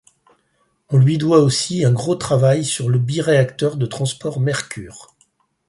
On 0.89 0.97
lui 0.97 1.19
doit 1.19 1.41
aussi 1.43 1.85
un 1.85 1.91
gros 1.91 2.15
travail 2.15 2.65
sur 2.65 2.89
le 2.89 2.97
biréacteur 2.97 3.75
de 3.77 3.85
transport 3.85 4.39
Mercure. 4.39 5.13